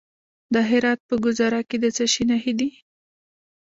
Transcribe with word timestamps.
د 0.53 0.55
هرات 0.69 0.99
په 1.09 1.15
ګذره 1.23 1.61
کې 1.69 1.77
د 1.83 1.85
څه 1.95 2.05
شي 2.13 2.23
نښې 2.29 2.53
دي؟ 2.59 2.69